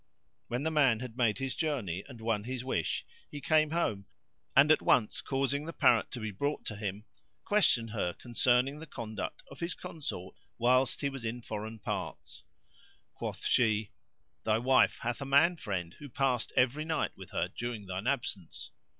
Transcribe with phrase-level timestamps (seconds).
[0.47, 4.07] When the man had made his journey and won his wish he came home;
[4.55, 7.05] and, at once causing the Parrot be brought to him,
[7.45, 12.41] questioned her concerning the conduct of his consort whilst he was in foreign parts.
[13.13, 13.91] Quoth she,
[14.43, 18.71] "Thy wife hath a man friend who passed every night with her during thine absence."